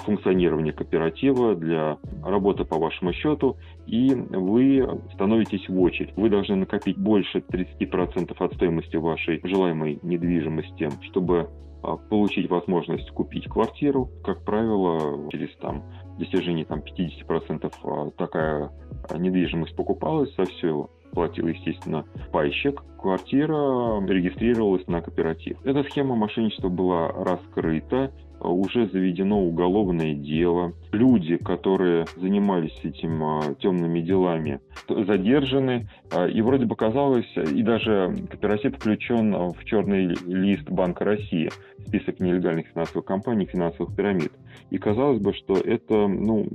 функционирования 0.04 0.72
кооператива, 0.72 1.54
для 1.54 1.98
работы 2.24 2.64
по 2.64 2.78
вашему 2.78 3.12
счету, 3.12 3.58
и 3.86 4.14
вы 4.14 4.88
становитесь 5.12 5.68
в 5.68 5.78
очередь. 5.78 6.16
Вы 6.16 6.30
должны 6.30 6.56
накопить 6.56 6.96
больше 6.96 7.38
30% 7.38 8.34
от 8.38 8.54
стоимости 8.54 8.96
вашей 8.96 9.40
желаемой 9.44 9.98
недвижимости, 10.02 10.88
чтобы 11.10 11.40
а, 11.40 11.62
получить 12.08 12.48
возможность 12.48 13.10
купить 13.10 13.48
квартиру. 13.48 14.10
Как 14.24 14.44
правило, 14.44 15.30
через 15.30 15.54
там, 15.56 15.84
достижение 16.18 16.64
там, 16.64 16.80
50% 16.80 17.72
а, 17.84 18.10
такая 18.12 18.70
а, 19.08 19.18
недвижимость 19.18 19.76
покупалась, 19.76 20.34
со 20.34 20.44
все 20.44 20.88
платил, 21.12 21.46
естественно, 21.46 22.04
пайщик. 22.32 22.82
Квартира 23.00 24.00
регистрировалась 24.06 24.86
на 24.86 25.02
кооператив. 25.02 25.58
Эта 25.64 25.82
схема 25.84 26.14
мошенничества 26.14 26.68
была 26.68 27.08
раскрыта, 27.08 28.12
уже 28.48 28.86
заведено 28.88 29.40
уголовное 29.40 30.14
дело. 30.14 30.72
Люди, 30.92 31.36
которые 31.36 32.06
занимались 32.16 32.78
этим 32.82 33.22
а, 33.22 33.54
темными 33.54 34.00
делами, 34.00 34.60
задержаны. 34.88 35.88
А, 36.10 36.26
и 36.26 36.40
вроде 36.40 36.66
бы 36.66 36.76
казалось, 36.76 37.30
и 37.36 37.62
даже 37.62 38.14
кооператив 38.28 38.76
включен 38.76 39.32
в 39.50 39.64
черный 39.64 40.14
лист 40.26 40.68
Банка 40.68 41.04
России, 41.04 41.50
список 41.86 42.20
нелегальных 42.20 42.68
финансовых 42.68 43.04
компаний, 43.04 43.46
финансовых 43.46 43.94
пирамид. 43.94 44.32
И 44.70 44.78
казалось 44.78 45.20
бы, 45.20 45.32
что 45.34 45.54
это 45.54 46.08
ну, 46.08 46.46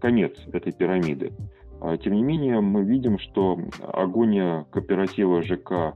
конец 0.00 0.32
этой 0.52 0.72
пирамиды. 0.72 1.32
А, 1.80 1.96
тем 1.96 2.14
не 2.14 2.22
менее, 2.22 2.60
мы 2.60 2.84
видим, 2.84 3.18
что 3.18 3.58
агония 3.92 4.64
кооператива 4.70 5.42
ЖК 5.42 5.94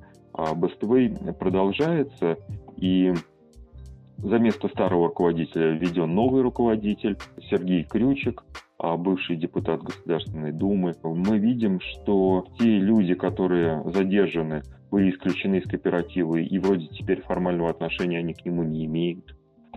Бествей 0.56 1.14
продолжается, 1.38 2.38
и 2.76 3.12
за 4.24 4.38
место 4.38 4.68
старого 4.68 5.08
руководителя 5.08 5.72
введен 5.72 6.14
новый 6.14 6.42
руководитель 6.42 7.18
Сергей 7.50 7.84
Крючек, 7.84 8.42
а 8.78 8.96
бывший 8.96 9.36
депутат 9.36 9.82
Государственной 9.82 10.50
Думы. 10.50 10.94
Мы 11.02 11.38
видим, 11.38 11.78
что 11.80 12.46
те 12.58 12.78
люди, 12.78 13.14
которые 13.14 13.82
задержаны, 13.90 14.62
были 14.90 15.10
исключены 15.10 15.56
из 15.56 15.68
кооператива 15.68 16.36
и 16.36 16.58
вроде 16.58 16.86
теперь 16.86 17.20
формального 17.20 17.70
отношения 17.70 18.18
они 18.18 18.32
к 18.32 18.44
нему 18.46 18.62
не 18.62 18.86
имеют. 18.86 19.36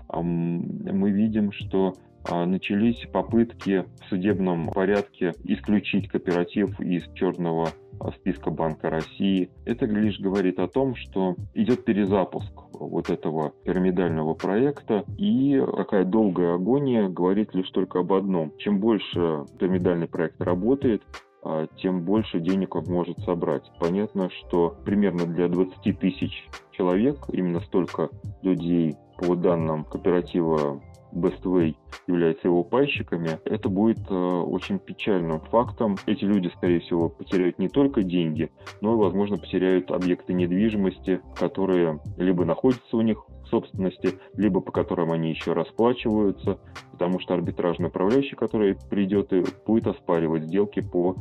Мы 0.09 1.11
видим, 1.11 1.51
что 1.51 1.93
начались 2.29 3.07
попытки 3.11 3.85
в 4.01 4.09
судебном 4.09 4.69
порядке 4.71 5.33
исключить 5.43 6.09
кооператив 6.09 6.79
из 6.79 7.03
черного 7.13 7.69
списка 8.15 8.51
Банка 8.51 8.89
России. 8.89 9.49
Это 9.65 9.85
лишь 9.85 10.19
говорит 10.19 10.59
о 10.59 10.67
том, 10.67 10.95
что 10.95 11.35
идет 11.53 11.85
перезапуск 11.85 12.51
вот 12.73 13.09
этого 13.09 13.53
пирамидального 13.63 14.33
проекта, 14.33 15.03
и 15.17 15.61
такая 15.75 16.05
долгая 16.05 16.55
агония 16.55 17.09
говорит 17.09 17.53
лишь 17.53 17.69
только 17.71 17.99
об 17.99 18.13
одном. 18.13 18.53
Чем 18.57 18.79
больше 18.79 19.45
пирамидальный 19.59 20.07
проект 20.07 20.41
работает, 20.41 21.01
а, 21.43 21.67
тем 21.77 22.03
больше 22.03 22.39
денег 22.39 22.75
он 22.75 22.85
может 22.87 23.19
собрать. 23.19 23.71
Понятно, 23.79 24.29
что 24.29 24.75
примерно 24.85 25.25
для 25.25 25.47
20 25.47 25.99
тысяч 25.99 26.47
человек, 26.71 27.17
именно 27.31 27.61
столько 27.61 28.09
людей 28.41 28.95
по 29.17 29.35
данным 29.35 29.85
кооператива 29.85 30.81
Bestway 31.11 31.75
являются 32.07 32.47
его 32.47 32.63
пайщиками, 32.63 33.39
это 33.45 33.69
будет 33.69 33.99
э, 34.09 34.13
очень 34.13 34.79
печальным 34.79 35.39
фактом. 35.41 35.97
Эти 36.05 36.23
люди, 36.23 36.51
скорее 36.55 36.79
всего, 36.81 37.09
потеряют 37.09 37.59
не 37.59 37.69
только 37.69 38.03
деньги, 38.03 38.51
но 38.81 38.93
и, 38.93 38.97
возможно, 38.97 39.37
потеряют 39.37 39.91
объекты 39.91 40.33
недвижимости, 40.33 41.21
которые 41.35 41.99
либо 42.17 42.45
находятся 42.45 42.97
у 42.97 43.01
них 43.01 43.23
в 43.27 43.47
собственности, 43.47 44.19
либо 44.35 44.61
по 44.61 44.71
которым 44.71 45.11
они 45.11 45.29
еще 45.29 45.53
расплачиваются, 45.53 46.59
потому 46.91 47.19
что 47.19 47.33
арбитражный 47.33 47.87
управляющий, 47.87 48.35
который 48.35 48.77
придет 48.89 49.31
и 49.33 49.43
будет 49.65 49.87
оспаривать 49.87 50.43
сделки 50.43 50.81
по 50.81 51.15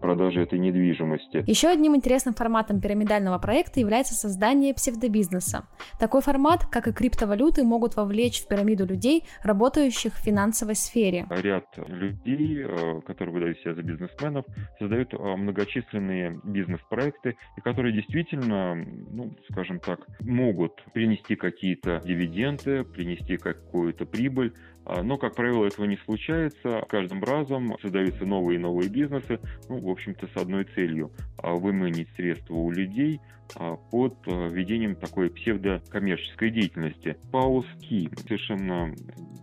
продажи 0.00 0.42
этой 0.42 0.58
недвижимости. 0.58 1.44
Еще 1.46 1.68
одним 1.68 1.96
интересным 1.96 2.34
форматом 2.34 2.80
пирамидального 2.80 3.38
проекта 3.38 3.80
является 3.80 4.14
создание 4.14 4.74
псевдобизнеса. 4.74 5.66
Такой 5.98 6.20
формат, 6.22 6.66
как 6.66 6.88
и 6.88 6.92
криптовалюты, 6.92 7.64
могут 7.64 7.96
вовлечь 7.96 8.42
в 8.42 8.48
пирамиду 8.48 8.86
людей, 8.86 9.24
работающих 9.42 10.14
в 10.14 10.18
финансовой 10.18 10.74
сфере. 10.74 11.26
Ряд 11.30 11.66
людей, 11.86 12.64
э, 12.64 13.00
которые 13.02 13.34
выдают 13.34 13.58
себя 13.60 13.74
за 13.74 13.82
бизнесменов, 13.82 14.44
создают 14.78 15.14
э, 15.14 15.16
многочисленные 15.18 16.40
бизнес-проекты, 16.44 17.36
и 17.56 17.60
которые 17.60 17.92
действительно, 17.92 18.74
ну, 18.74 19.34
скажем 19.50 19.80
так, 19.80 20.00
могут 20.20 20.82
принести 20.92 21.36
какие-то 21.36 22.00
дивиденды, 22.04 22.84
принести 22.84 23.36
какую-то 23.36 24.06
прибыль, 24.06 24.52
а, 24.88 25.02
но, 25.02 25.18
как 25.18 25.34
правило, 25.34 25.66
этого 25.66 25.84
не 25.84 25.98
случается. 25.98 26.82
Каждым 26.88 27.22
разом 27.22 27.76
создаются 27.82 28.24
новые 28.24 28.58
и 28.58 28.62
новые 28.62 28.88
бизнесы, 28.88 29.38
ну, 29.68 29.78
в 29.78 29.88
общем-то, 29.88 30.26
с 30.26 30.36
одной 30.36 30.64
целью 30.74 31.12
а,– 31.36 31.54
выманить 31.54 32.08
средства 32.16 32.54
у 32.54 32.70
людей 32.70 33.20
а, 33.56 33.76
под 33.76 34.16
ведением 34.26 34.96
такой 34.96 35.30
псевдокоммерческой 35.30 36.50
деятельности. 36.50 37.16
Пауски– 37.30 38.10
совершенно 38.26 38.94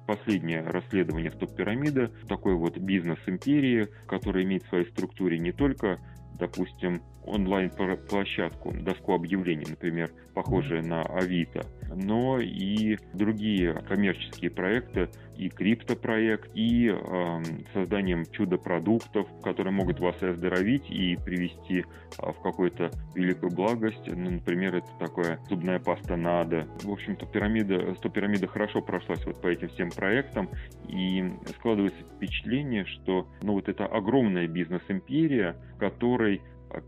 последнее 0.07 0.61
расследование 0.61 1.31
стоп-пирамиды, 1.31 2.11
такой 2.27 2.55
вот 2.55 2.77
бизнес-империи, 2.77 3.87
которая 4.07 4.43
имеет 4.43 4.63
в 4.63 4.69
своей 4.69 4.85
структуре 4.85 5.39
не 5.39 5.51
только 5.51 5.99
допустим, 6.37 7.01
онлайн-площадку, 7.25 8.73
доску 8.73 9.13
объявлений, 9.13 9.65
например, 9.69 10.11
похожие 10.33 10.81
на 10.81 11.01
Авито, 11.01 11.65
но 11.95 12.39
и 12.39 12.97
другие 13.13 13.73
коммерческие 13.87 14.51
проекты, 14.51 15.09
и 15.37 15.49
криптопроект, 15.49 16.49
и 16.53 16.89
э, 16.89 17.43
созданием 17.73 18.25
чудо-продуктов, 18.25 19.27
которые 19.43 19.73
могут 19.73 19.99
вас 19.99 20.15
и 20.21 20.27
оздоровить, 20.27 20.89
и 20.89 21.17
привести 21.17 21.79
э, 21.79 22.31
в 22.31 22.41
какую-то 22.41 22.91
великую 23.15 23.51
благость. 23.51 24.07
Ну, 24.07 24.31
например, 24.31 24.75
это 24.75 24.87
такая 24.99 25.39
зубная 25.49 25.79
паста 25.79 26.15
надо. 26.15 26.67
В 26.83 26.91
общем-то, 26.91 27.25
пирамида, 27.25 27.95
100 27.95 28.09
пирамида 28.09 28.47
хорошо 28.47 28.81
прошлась 28.81 29.25
вот 29.25 29.41
по 29.41 29.47
этим 29.47 29.69
всем 29.69 29.89
проектам, 29.89 30.49
и 30.87 31.23
складывается 31.57 32.01
впечатление, 32.15 32.85
что 32.85 33.27
ну, 33.41 33.53
вот 33.53 33.67
эта 33.69 33.85
огромная 33.85 34.47
бизнес-империя, 34.47 35.55
в 35.75 35.79
которой 35.79 36.41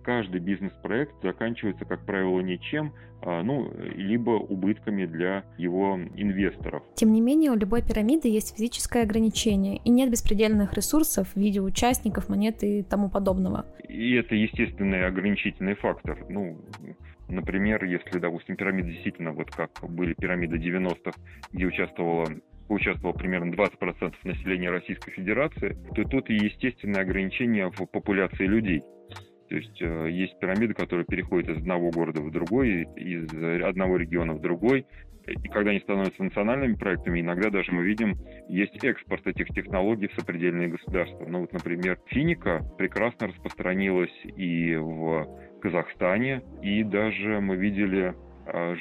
каждый 0.04 0.40
бизнес-проект 0.40 1.14
заканчивается, 1.22 1.86
как 1.86 2.06
правило, 2.06 2.40
ничем, 2.40 2.94
а, 3.22 3.42
ну, 3.44 3.72
либо 3.96 4.32
убытками 4.32 5.06
для 5.06 5.44
его 5.58 6.00
инвесторов. 6.16 6.84
Тем 6.96 7.12
не 7.12 7.22
менее, 7.22 7.52
у 7.52 7.56
любой 7.56 7.82
пирамиды 7.82 8.28
есть 8.28 8.56
физическое 8.56 9.04
ограничение, 9.04 9.78
и 9.84 9.90
нет 9.90 10.12
беспредельных 10.12 10.74
ресурсов 10.74 11.30
в 11.30 11.38
виде 11.38 11.60
участников, 11.62 12.30
монет 12.30 12.64
и 12.64 12.84
тому 12.84 13.10
подобного. 13.10 13.66
И 13.88 14.14
это 14.14 14.36
естественный 14.36 15.06
ограничительный 15.06 15.76
фактор. 15.76 16.26
Ну, 16.30 16.58
например, 17.28 17.84
если, 17.86 18.20
допустим, 18.20 18.56
пирамиды 18.56 18.92
действительно, 18.92 19.32
вот 19.32 19.52
как 19.52 19.72
были 19.90 20.14
пирамиды 20.14 20.58
90-х, 20.58 21.20
где 21.52 21.66
участвовало 21.66 22.28
участвовало 22.70 23.16
примерно 23.16 23.54
20% 23.54 24.14
населения 24.24 24.70
Российской 24.70 25.12
Федерации, 25.12 25.78
то 25.96 26.04
тут 26.04 26.30
и 26.30 26.34
естественное 26.34 27.02
ограничение 27.02 27.70
в 27.72 27.86
популяции 27.86 28.46
людей. 28.46 28.84
То 29.50 29.56
есть 29.56 29.82
э, 29.82 30.10
есть 30.12 30.38
пирамиды, 30.39 30.74
которые 30.74 31.06
переходят 31.06 31.50
из 31.50 31.58
одного 31.58 31.89
города 31.92 32.22
в 32.22 32.32
другой, 32.32 32.84
из 32.96 33.27
одного 33.63 33.98
региона 33.98 34.34
в 34.34 34.42
другой. 34.42 34.86
И 35.27 35.50
когда 35.50 35.72
они 35.72 35.80
становятся 35.82 36.24
национальными 36.24 36.75
проектами, 36.75 37.20
иногда 37.20 37.50
даже 37.50 37.72
мы 37.74 37.84
видим, 37.84 38.18
есть 38.48 38.82
экспорт 38.84 39.27
этих 39.27 39.48
технологий 39.48 40.08
в 40.08 40.13
сопредельные 40.13 40.70
государства. 40.70 41.25
Ну 41.27 41.42
вот, 41.42 41.51
например, 41.51 42.00
финика 42.06 42.63
прекрасно 42.77 43.27
распространилась 43.27 44.16
и 44.24 44.75
в 44.75 45.27
Казахстане, 45.62 46.44
и 46.62 46.84
даже 46.84 47.42
мы 47.42 47.58
видели 47.58 48.16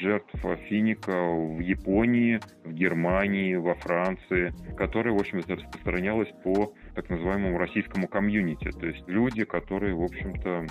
жертв 0.01 0.33
финика 0.69 1.13
в 1.13 1.61
Японии, 1.61 2.41
в 2.65 2.73
Германии, 2.73 3.55
во 3.55 3.75
Франции, 3.75 4.53
которая, 4.77 5.15
в 5.15 5.19
общем-то, 5.19 5.57
распространялась 5.57 6.29
по 6.43 6.73
так 6.95 7.09
называемому 7.11 7.59
российскому 7.59 8.09
комьюнити. 8.09 8.71
То 8.71 8.87
есть 8.87 9.07
люди, 9.09 9.45
которые, 9.45 9.95
в 9.95 10.03
общем-то, 10.03 10.67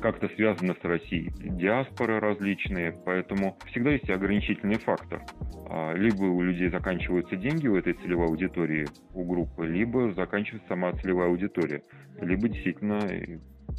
как-то 0.00 0.28
связаны 0.30 0.74
с 0.80 0.84
Россией. 0.84 1.32
Диаспоры 1.38 2.20
различные, 2.20 2.92
поэтому 3.04 3.56
всегда 3.66 3.90
есть 3.90 4.08
ограничительный 4.10 4.78
фактор. 4.78 5.22
А, 5.68 5.92
либо 5.94 6.24
у 6.24 6.42
людей 6.42 6.68
заканчиваются 6.68 7.36
деньги 7.36 7.66
у 7.68 7.76
этой 7.76 7.94
целевой 7.94 8.26
аудитории, 8.26 8.86
у 9.14 9.24
группы, 9.24 9.66
либо 9.66 10.12
заканчивается 10.12 10.68
сама 10.68 10.92
целевая 10.92 11.28
аудитория, 11.28 11.82
либо 12.20 12.48
действительно 12.48 13.00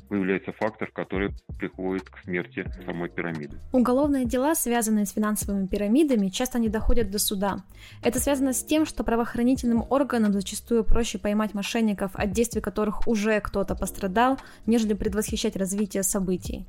появляется 0.07 0.51
фактор, 0.53 0.89
который 0.91 1.31
приходит 1.57 2.09
к 2.09 2.19
смерти 2.23 2.65
самой 2.85 3.09
пирамиды. 3.09 3.57
Уголовные 3.73 4.25
дела, 4.25 4.55
связанные 4.55 5.05
с 5.05 5.11
финансовыми 5.11 5.67
пирамидами, 5.67 6.29
часто 6.29 6.59
не 6.59 6.69
доходят 6.69 7.09
до 7.11 7.19
суда. 7.19 7.57
Это 8.03 8.19
связано 8.19 8.53
с 8.53 8.63
тем, 8.63 8.85
что 8.85 9.03
правоохранительным 9.03 9.83
органам 9.89 10.33
зачастую 10.33 10.83
проще 10.83 11.19
поймать 11.19 11.53
мошенников, 11.53 12.11
от 12.15 12.31
действий 12.31 12.61
которых 12.61 13.07
уже 13.07 13.39
кто-то 13.41 13.75
пострадал, 13.75 14.37
нежели 14.65 14.93
предвосхищать 14.93 15.55
развитие 15.55 16.03
событий. 16.03 16.65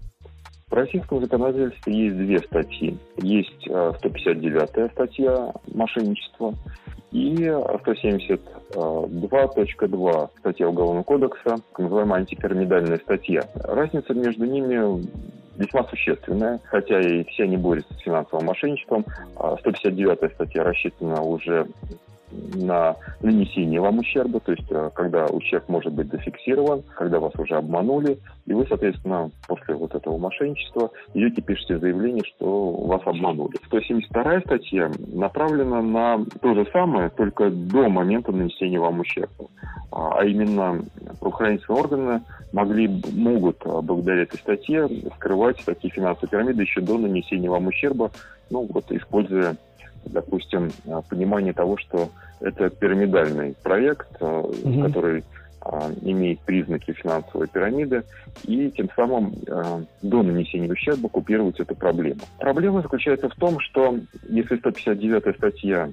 В 0.69 0.73
российском 0.73 1.21
законодательстве 1.21 2.05
есть 2.05 2.17
две 2.17 2.39
статьи. 2.39 2.97
Есть 3.17 3.67
159-я 3.67 4.87
э, 4.87 4.91
статья 4.91 5.53
«Мошенничество» 5.67 6.55
и 7.13 7.37
172.2 7.37 10.29
статья 10.39 10.69
Уголовного 10.69 11.05
кодекса, 11.05 11.57
так 11.57 11.79
называемая 11.79 12.21
антипирамидальная 12.21 12.99
статья. 12.99 13.43
Разница 13.65 14.15
между 14.15 14.47
ними 14.47 15.05
весьма 15.57 15.85
существенная, 15.85 16.61
хотя 16.65 17.01
и 17.01 17.25
все 17.25 17.45
они 17.45 17.57
борются 17.57 17.95
с 17.95 17.99
финансовым 17.99 18.47
мошенничеством. 18.47 19.07
159 19.61 20.23
а 20.23 20.29
статья 20.31 20.65
рассчитана 20.65 21.23
уже 21.23 21.69
на 22.55 22.97
нанесение 23.23 23.81
вам 23.81 23.99
ущерба, 23.99 24.41
то 24.41 24.53
есть 24.53 24.71
э, 24.71 24.91
когда 24.95 25.27
ущерб 25.27 25.69
может 25.69 25.93
быть 25.93 26.11
зафиксирован, 26.11 26.83
когда 26.97 27.19
вас 27.19 27.33
уже 27.37 27.57
обманули, 27.57 28.19
и 28.47 28.53
вы, 28.53 28.67
соответственно, 28.67 29.31
после 29.47 29.75
вот 29.75 29.95
этого 29.95 30.19
мошенничества 30.19 30.91
идете, 31.15 31.43
пишете 31.43 31.79
заявление, 31.79 32.25
что 32.37 32.71
вас 32.73 33.03
обманули. 33.05 33.57
172 33.67 34.41
статья 34.41 34.91
направлена 35.13 35.83
на 35.83 36.25
то 36.41 36.55
же 36.55 36.67
самое, 36.73 37.11
только 37.11 37.51
до 37.51 37.89
момента 37.89 38.33
нанесения 38.33 38.81
вам 38.81 39.01
ущерба. 39.01 39.47
А, 39.93 40.21
а 40.21 40.25
именно 40.25 40.83
правоохранительные 41.19 41.81
органы 41.81 42.23
могли, 42.53 42.89
могут 43.13 43.65
э, 43.65 43.81
благодаря 43.83 44.23
этой 44.23 44.39
статье 44.39 44.89
скрывать 45.17 45.57
такие 45.65 45.93
финансовые 45.93 46.31
пирамиды 46.31 46.63
еще 46.63 46.81
до 46.81 46.99
нанесения 46.99 47.51
вам 47.51 47.67
ущерба, 47.67 48.11
ну 48.51 48.69
вот 48.73 48.91
используя 48.93 49.57
допустим, 50.05 50.71
э, 50.85 51.01
понимание 51.09 51.53
того, 51.53 51.77
что 51.77 52.11
это 52.41 52.71
пирамидальный 52.71 53.55
проект, 53.63 54.21
угу. 54.21 54.83
который 54.83 55.25
имеет 56.01 56.41
признаки 56.41 56.93
финансовой 56.93 57.47
пирамиды, 57.47 58.03
и 58.45 58.71
тем 58.71 58.89
самым 58.97 59.35
до 60.01 60.23
нанесения 60.23 60.73
ущерба 60.73 61.11
купировать 61.11 61.61
эту 61.61 61.75
проблему. 61.75 62.21
Проблема 62.39 62.81
заключается 62.81 63.29
в 63.29 63.35
том, 63.35 63.61
что 63.61 63.99
если 64.27 64.57
159 64.57 65.37
статья 65.37 65.91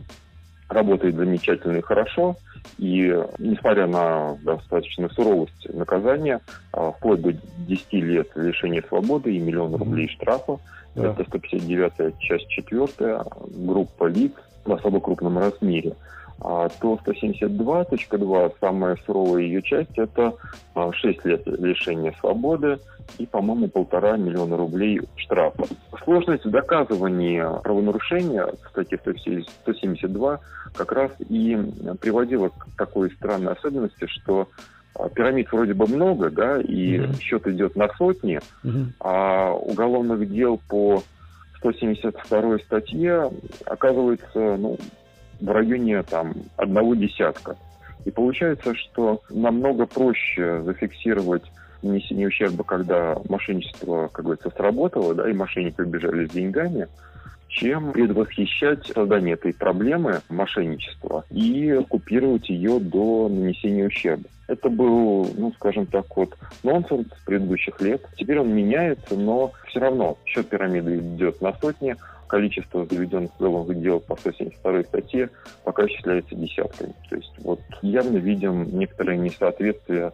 работает 0.70 1.16
замечательно 1.16 1.80
и 1.80 1.82
хорошо, 1.82 2.38
и 2.78 3.14
несмотря 3.40 3.88
на 3.88 4.38
достаточно 4.42 5.10
суровость 5.10 5.68
наказания, 5.74 6.40
вплоть 6.72 7.22
до 7.22 7.34
10 7.34 7.94
лет 7.94 8.30
лишения 8.36 8.84
свободы 8.88 9.36
и 9.36 9.40
миллион 9.40 9.76
рублей 9.76 10.08
штрафа, 10.08 10.60
Это 10.98 11.24
159-я 11.24 12.12
часть 12.20 12.50
4, 12.50 13.24
группа 13.66 14.06
лиц 14.06 14.34
в 14.66 14.74
особо 14.74 15.00
крупном 15.00 15.38
размере. 15.38 15.96
А 16.40 16.70
то 16.70 17.00
172.2, 17.04 18.54
самая 18.60 18.96
суровая 19.06 19.42
ее 19.42 19.62
часть, 19.64 19.98
это 19.98 20.36
6 20.76 21.20
а, 21.24 21.28
лет 21.28 21.48
лишения 21.48 22.14
свободы 22.20 22.78
и, 23.18 23.26
по-моему, 23.26 23.68
полтора 23.70 24.18
миллиона 24.18 24.56
рублей 24.56 25.02
штрафа. 25.16 25.64
Сложность 26.04 26.46
в 26.46 26.52
доказывании 26.52 27.44
правонарушения, 27.64 28.54
кстати, 28.62 29.00
172 29.02 30.40
как 30.76 30.92
раз 30.92 31.12
и 31.28 31.58
приводила 32.00 32.50
к 32.50 32.68
такой 32.78 33.12
странной 33.12 33.54
особенности, 33.54 34.06
что 34.06 34.48
пирамид 35.14 35.52
вроде 35.52 35.74
бы 35.74 35.88
много, 35.88 36.30
да, 36.30 36.60
и 36.62 36.98
mm-hmm. 36.98 37.20
счет 37.20 37.48
идет 37.48 37.76
на 37.76 37.90
сотни, 37.98 38.40
mm-hmm. 38.64 38.86
а 39.00 39.54
уголовных 39.54 40.30
дел 40.30 40.60
по 40.68 41.04
172 41.58 42.60
статье 42.60 43.32
оказывается 43.66 44.58
ну, 44.58 44.78
в 45.40 45.50
районе 45.50 46.04
там 46.04 46.34
одного 46.56 46.96
десятка. 46.96 47.56
И 48.06 48.12
получается, 48.12 48.74
что 48.76 49.22
намного 49.30 49.86
проще 49.86 50.62
зафиксировать 50.62 51.44
нанесение 51.82 52.28
ущерба, 52.28 52.64
когда 52.64 53.18
мошенничество, 53.28 54.10
как 54.12 54.26
говорится, 54.26 54.50
сработало, 54.56 55.14
да, 55.14 55.30
и 55.30 55.34
мошенники 55.34 55.82
убежали 55.82 56.26
с 56.26 56.32
деньгами, 56.32 56.88
чем 57.50 57.92
предвосхищать 57.92 58.86
создание 58.88 59.34
этой 59.34 59.54
проблемы 59.54 60.22
мошенничества 60.30 61.26
и 61.30 61.82
купировать 61.90 62.50
ее 62.50 62.80
до 62.80 63.28
нанесения 63.30 63.88
ущерба. 63.88 64.26
Это 64.48 64.70
был, 64.70 65.30
ну, 65.36 65.52
скажем 65.54 65.86
так, 65.86 66.06
вот 66.16 66.36
нонсенс 66.64 67.08
предыдущих 67.26 67.80
лет. 67.82 68.02
Теперь 68.18 68.40
он 68.40 68.54
меняется, 68.54 69.16
но 69.16 69.52
все 69.68 69.80
равно 69.80 70.18
счет 70.26 70.48
пирамиды 70.48 70.98
идет 70.98 71.42
на 71.42 71.54
сотни, 71.54 71.96
количество 72.28 72.86
заведенных 72.86 73.32
уголовных 73.40 73.82
дел 73.82 74.00
по 74.00 74.16
172 74.16 74.84
статье 74.84 75.30
пока 75.64 75.86
исчисляется 75.86 76.36
десятками. 76.36 76.94
То 77.10 77.16
есть 77.16 77.34
вот 77.40 77.62
явно 77.82 78.18
видим 78.18 78.78
некоторые 78.78 79.18
несоответствия 79.18 80.12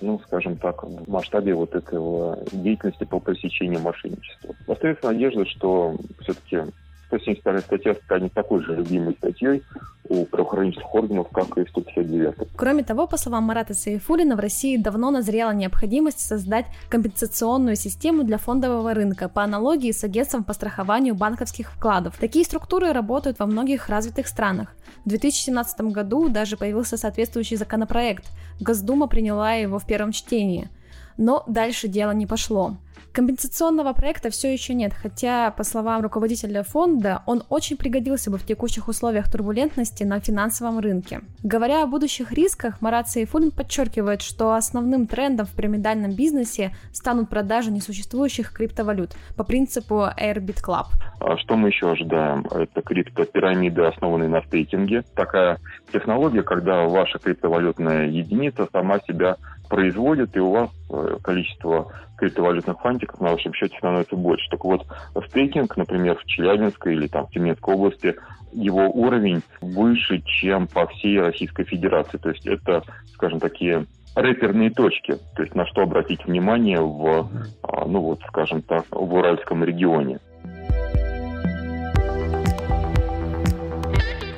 ну, 0.00 0.20
скажем 0.26 0.56
так, 0.56 0.82
в 0.82 1.08
масштабе 1.08 1.54
вот 1.54 1.74
этого 1.74 2.38
деятельности 2.50 3.04
по 3.04 3.20
пресечению 3.20 3.80
мошенничества. 3.80 4.54
Остается 4.66 5.06
надежда, 5.06 5.46
что 5.46 5.96
все-таки 6.20 6.72
172 7.18 7.60
статья 7.60 7.94
станет 7.94 8.32
такой 8.32 8.62
же 8.62 8.76
любимой 8.76 9.14
статьей 9.14 9.62
у 10.08 10.24
правоохранительных 10.24 10.94
органов, 10.94 11.28
как 11.32 11.56
и 11.58 11.66
159. 11.68 12.48
Кроме 12.56 12.82
того, 12.82 13.06
по 13.06 13.16
словам 13.16 13.44
Марата 13.44 13.74
Саифулина, 13.74 14.36
в 14.36 14.40
России 14.40 14.76
давно 14.76 15.10
назрела 15.10 15.52
необходимость 15.52 16.20
создать 16.20 16.66
компенсационную 16.88 17.76
систему 17.76 18.24
для 18.24 18.38
фондового 18.38 18.94
рынка 18.94 19.28
по 19.28 19.42
аналогии 19.42 19.92
с 19.92 20.04
агентством 20.04 20.44
по 20.44 20.52
страхованию 20.54 21.14
банковских 21.14 21.72
вкладов. 21.72 22.16
Такие 22.18 22.44
структуры 22.44 22.92
работают 22.92 23.38
во 23.38 23.46
многих 23.46 23.88
развитых 23.88 24.26
странах. 24.26 24.74
В 25.04 25.08
2017 25.08 25.80
году 25.92 26.28
даже 26.28 26.56
появился 26.56 26.96
соответствующий 26.96 27.56
законопроект. 27.56 28.24
Госдума 28.60 29.06
приняла 29.06 29.52
его 29.54 29.78
в 29.78 29.86
первом 29.86 30.12
чтении. 30.12 30.68
Но 31.16 31.44
дальше 31.46 31.88
дело 31.88 32.12
не 32.12 32.26
пошло. 32.26 32.76
Компенсационного 33.12 33.92
проекта 33.92 34.30
все 34.30 34.50
еще 34.50 34.72
нет, 34.72 34.94
хотя, 34.94 35.50
по 35.50 35.64
словам 35.64 36.00
руководителя 36.00 36.62
фонда, 36.62 37.22
он 37.26 37.42
очень 37.50 37.76
пригодился 37.76 38.30
бы 38.30 38.38
в 38.38 38.46
текущих 38.46 38.88
условиях 38.88 39.30
турбулентности 39.30 40.02
на 40.02 40.18
финансовом 40.18 40.78
рынке. 40.78 41.20
Говоря 41.42 41.82
о 41.82 41.86
будущих 41.86 42.32
рисках, 42.32 42.80
Марат 42.80 43.10
Сейфулин 43.10 43.50
подчеркивает, 43.50 44.22
что 44.22 44.54
основным 44.54 45.06
трендом 45.06 45.44
в 45.44 45.52
пирамидальном 45.52 46.12
бизнесе 46.12 46.74
станут 46.90 47.28
продажи 47.28 47.70
несуществующих 47.70 48.50
криптовалют 48.50 49.10
по 49.36 49.44
принципу 49.44 50.06
Airbit 50.18 50.62
Club. 50.66 50.86
А 51.20 51.36
что 51.36 51.56
мы 51.56 51.68
еще 51.68 51.92
ожидаем? 51.92 52.46
Это 52.50 52.80
криптопирамиды, 52.80 53.82
основанные 53.82 54.30
на 54.30 54.42
стейкинге. 54.42 55.04
Такая 55.14 55.58
технология, 55.92 56.42
когда 56.42 56.84
ваша 56.84 57.18
криптовалютная 57.18 58.06
единица 58.06 58.66
сама 58.72 59.00
себя 59.00 59.36
производит, 59.68 60.36
и 60.36 60.40
у 60.40 60.50
вас 60.50 60.70
э, 60.90 61.16
количество 61.22 61.92
криптовалютных 62.22 62.80
фантиков 62.80 63.20
на 63.20 63.32
вашем 63.32 63.52
счете 63.52 63.76
становится 63.78 64.14
больше. 64.14 64.48
Так 64.48 64.64
вот, 64.64 64.86
стейкинг, 65.28 65.76
например, 65.76 66.16
в 66.16 66.24
Челябинской 66.26 66.94
или 66.94 67.08
там 67.08 67.26
в 67.26 67.30
Тюменской 67.30 67.74
области, 67.74 68.14
его 68.52 68.88
уровень 68.88 69.42
выше, 69.60 70.22
чем 70.24 70.68
по 70.68 70.86
всей 70.86 71.20
Российской 71.20 71.64
Федерации. 71.64 72.18
То 72.18 72.30
есть 72.30 72.46
это, 72.46 72.84
скажем, 73.14 73.40
такие 73.40 73.86
реперные 74.14 74.70
точки, 74.70 75.16
то 75.34 75.42
есть 75.42 75.54
на 75.56 75.66
что 75.66 75.82
обратить 75.82 76.24
внимание 76.24 76.80
в, 76.80 77.28
а, 77.62 77.86
ну 77.86 78.00
вот, 78.00 78.20
скажем 78.28 78.62
так, 78.62 78.84
в 78.90 79.14
Уральском 79.14 79.64
регионе. 79.64 80.20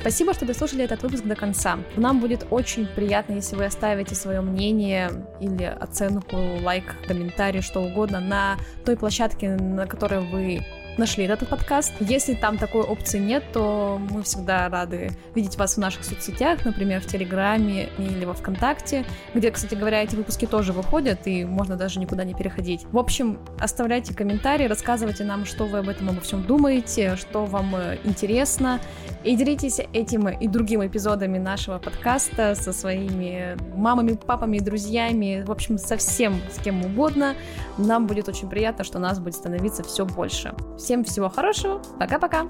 Спасибо, 0.05 0.35
что 0.35 0.45
дослушали 0.45 0.83
этот 0.83 1.01
выпуск 1.01 1.23
до 1.23 1.33
конца. 1.33 1.79
Нам 1.95 2.19
будет 2.19 2.45
очень 2.51 2.85
приятно, 2.85 3.33
если 3.33 3.55
вы 3.55 3.65
оставите 3.65 4.13
свое 4.13 4.39
мнение 4.41 5.09
или 5.41 5.63
оценку, 5.63 6.37
лайк, 6.61 6.83
комментарий, 7.07 7.61
что 7.63 7.79
угодно 7.79 8.19
на 8.19 8.57
той 8.85 8.97
площадке, 8.97 9.55
на 9.55 9.87
которой 9.87 10.19
вы 10.19 10.63
нашли 10.97 11.25
этот 11.25 11.49
подкаст. 11.49 11.93
Если 11.99 12.33
там 12.33 12.57
такой 12.57 12.81
опции 12.81 13.19
нет, 13.19 13.43
то 13.53 13.99
мы 14.09 14.23
всегда 14.23 14.69
рады 14.69 15.11
видеть 15.33 15.57
вас 15.57 15.75
в 15.75 15.77
наших 15.77 16.03
соцсетях, 16.03 16.65
например, 16.65 17.01
в 17.01 17.05
Телеграме 17.05 17.89
или 17.97 18.25
во 18.25 18.33
Вконтакте, 18.33 19.05
где, 19.33 19.51
кстати 19.51 19.75
говоря, 19.75 20.03
эти 20.03 20.15
выпуски 20.15 20.45
тоже 20.45 20.73
выходят, 20.73 21.27
и 21.27 21.45
можно 21.45 21.75
даже 21.75 21.99
никуда 21.99 22.23
не 22.23 22.33
переходить. 22.33 22.85
В 22.91 22.97
общем, 22.97 23.39
оставляйте 23.59 24.13
комментарии, 24.13 24.65
рассказывайте 24.65 25.23
нам, 25.23 25.45
что 25.45 25.65
вы 25.65 25.79
об 25.79 25.89
этом 25.89 26.09
обо 26.09 26.21
всем 26.21 26.43
думаете, 26.43 27.15
что 27.15 27.45
вам 27.45 27.75
э, 27.75 27.97
интересно, 28.03 28.79
и 29.23 29.35
делитесь 29.35 29.79
этим 29.93 30.29
и 30.29 30.47
другими 30.47 30.87
эпизодами 30.87 31.37
нашего 31.37 31.79
подкаста 31.79 32.55
со 32.55 32.71
своими 32.73 33.57
мамами, 33.75 34.13
папами, 34.13 34.59
друзьями, 34.59 35.43
в 35.45 35.51
общем, 35.51 35.77
со 35.77 35.97
всем, 35.97 36.39
с 36.51 36.61
кем 36.61 36.85
угодно. 36.85 37.35
Нам 37.77 38.07
будет 38.07 38.29
очень 38.29 38.49
приятно, 38.49 38.83
что 38.83 38.99
нас 38.99 39.19
будет 39.19 39.35
становиться 39.35 39.83
все 39.83 40.05
больше. 40.05 40.53
Всем 40.85 41.03
всего 41.03 41.29
хорошего. 41.29 41.81
Пока-пока. 41.99 42.47